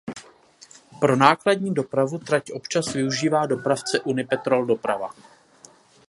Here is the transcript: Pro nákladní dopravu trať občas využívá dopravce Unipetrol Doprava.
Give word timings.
Pro 0.99 1.15
nákladní 1.15 1.73
dopravu 1.73 2.17
trať 2.17 2.51
občas 2.51 2.93
využívá 2.93 3.45
dopravce 3.45 3.99
Unipetrol 3.99 4.65
Doprava. 4.65 5.09